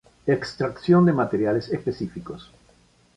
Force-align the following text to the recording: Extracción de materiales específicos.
Extracción 0.25 1.05
de 1.05 1.13
materiales 1.13 1.69
específicos. 1.69 2.49